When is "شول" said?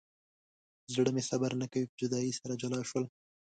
2.89-3.05